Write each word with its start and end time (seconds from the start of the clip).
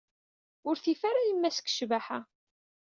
Ur 0.67 0.75
tif 0.83 1.01
ara 1.09 1.27
yemma-s 1.27 1.57
deg 1.59 1.67
ccbaḥa. 1.71 2.19